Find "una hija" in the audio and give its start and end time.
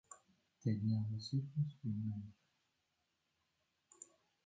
1.89-2.35